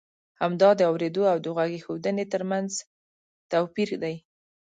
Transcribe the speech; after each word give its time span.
همدا 0.41 0.69
د 0.75 0.81
اورېدو 0.89 1.23
او 1.31 1.37
د 1.41 1.47
غوږ 1.55 1.71
اېښودنې 1.75 2.25
ترمنځ 2.33 2.71
توپی 3.51 3.83
ر 3.89 3.91
دی. 4.03 4.15